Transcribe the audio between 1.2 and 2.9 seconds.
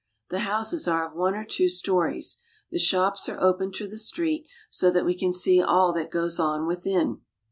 or two stories. The